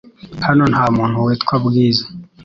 Hano 0.47 0.63
nta 0.71 0.85
muntu 0.95 1.17
witwa 1.27 1.55
Bwiza. 1.65 2.05